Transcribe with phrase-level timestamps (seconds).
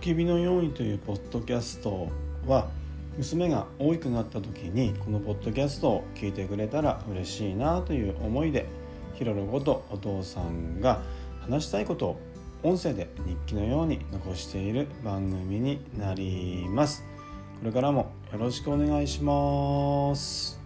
[0.00, 2.08] き火のように」というポッドキャスト
[2.46, 2.68] は
[3.18, 8.66] 娘が大きくなった時にこのポッドキャストを聞いてくれたら嬉しいなという思いで
[9.14, 11.02] ひろろことお父さんが
[11.40, 12.20] 話したいことを
[12.62, 17.04] 音声で日記のように残している番組になります。
[17.60, 20.59] これからもよろしくお願いします。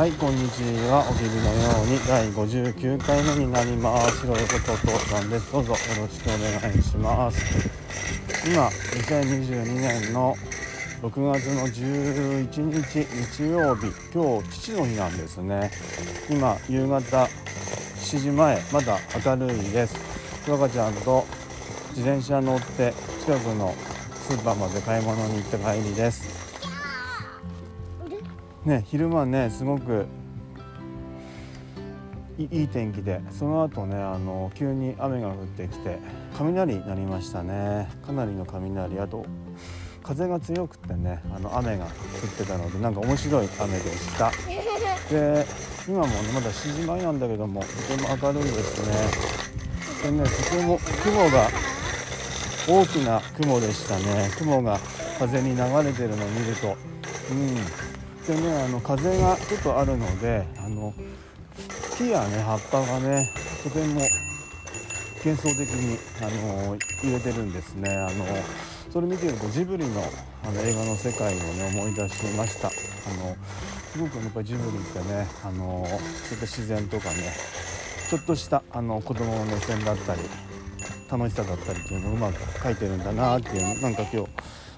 [0.00, 1.06] はいこんにちは。
[1.10, 4.22] おきびのように第59回目になります。
[4.22, 5.52] ひろろことお父さんです。
[5.52, 7.38] どうぞよろしくお願いします。
[8.48, 10.34] 今2022年の
[11.02, 13.92] 6月の11日日曜日。
[14.14, 15.70] 今日父の日なんですね。
[16.30, 19.96] 今夕方7時前まだ明るいです。
[20.48, 21.26] 若ちゃんと
[21.90, 23.74] 自転車乗って近くの
[24.14, 26.49] スーパーまで買い物に行った帰りです。
[28.64, 30.06] ね昼間ねすごく
[32.38, 35.98] いい天気でその後ねあの急に雨が降ってきて
[36.36, 37.88] 雷になりましたね。
[38.06, 39.26] かなりの雷あと
[40.02, 41.90] 風が強くてねあの雨が降っ
[42.38, 44.30] てたのでなんか面白い雨でした。
[45.10, 45.44] で
[45.86, 50.10] 今もねまだ7時前なんだけどもとても明るいですね。
[50.10, 51.50] でねとても雲が
[52.66, 54.30] 大きな雲でしたね。
[54.38, 54.78] 雲が
[55.18, 56.76] 風に流れてるのを見ると。
[57.30, 57.89] うん。
[58.26, 60.94] でねあの風がちょっとあるのであの
[61.96, 63.28] 木やね葉っぱがね
[63.62, 64.00] とても
[65.24, 68.24] 幻想的にあの入れてるんですねあの
[68.90, 70.02] それ見てるとジブリの
[70.42, 73.36] あの映画の世界をね思い出しましたあの
[73.92, 76.00] すごくやっぱりジブリってねあのそういっ
[76.38, 77.32] た自然とかね
[78.08, 80.20] ちょっとしたあの子供の目線だったり
[81.10, 84.28] 楽しさだったりっていうのをうまく描いてるんだなっていうなんか今日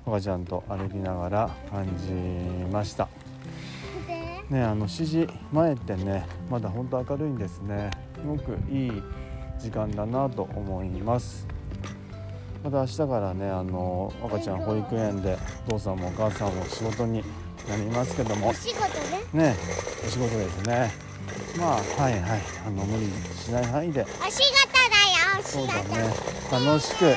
[0.07, 2.13] 赤ちゃんと歩きながら感じ
[2.73, 3.09] ました。
[4.51, 7.91] ねあの7時前ってねまだ本当明るいんですね。
[8.14, 9.03] すごくいい
[9.58, 11.47] 時間だなと思います。
[12.63, 15.36] また明日からねあの赤ちゃん保育園で
[15.67, 17.23] お父さんもお母さんも仕事に
[17.69, 18.48] なりますけども。
[18.48, 18.83] お仕事
[19.35, 19.51] ね。
[19.51, 19.57] ね
[20.07, 20.91] お仕事ですね。
[21.59, 22.41] まあはいはい。
[22.67, 24.03] あの無理しない範囲で。
[24.03, 25.59] お仕事だよお仕事。
[25.59, 25.74] そうだ
[26.61, 26.67] ね。
[26.67, 27.17] 楽しくやっ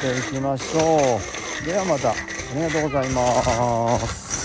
[0.00, 1.44] ていきましょう。
[1.64, 2.14] ではまたあ
[2.54, 4.43] りがとうございます